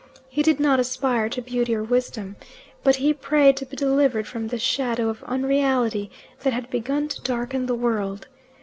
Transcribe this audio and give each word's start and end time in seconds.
He 0.29 0.41
did 0.41 0.59
not 0.59 0.79
aspire 0.79 1.29
to 1.29 1.43
beauty 1.43 1.75
or 1.75 1.83
wisdom, 1.83 2.35
but 2.83 2.95
he 2.95 3.13
prayed 3.13 3.55
to 3.57 3.67
be 3.67 3.75
delivered 3.75 4.25
from 4.25 4.47
the 4.47 4.57
shadow 4.57 5.09
of 5.09 5.23
unreality 5.25 6.09
that 6.39 6.53
had 6.53 6.71
begun 6.71 7.07
to 7.07 7.21
darken 7.21 7.67
the 7.67 7.75
world. 7.75 8.25